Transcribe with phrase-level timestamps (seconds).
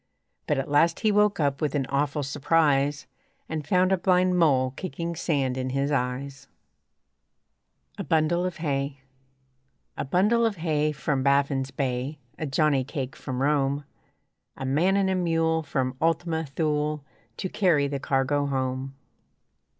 [0.47, 3.05] But at last he woke up with an awful surprise
[3.47, 6.47] And found a blind mole kicking sand in his eyes.
[7.99, 9.01] A BUNDLE OF HAY
[9.95, 13.85] A bundle of hay From Baffin's Bay, A johnny cake from Rome,
[14.57, 17.05] A man and a mule From Ultima Thule
[17.37, 18.95] To carry the cargo home.